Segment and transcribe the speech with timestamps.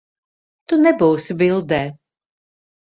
[0.71, 1.83] Tu nebūsi bildē.